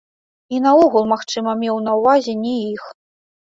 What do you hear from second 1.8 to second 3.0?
на ўвазе не іх.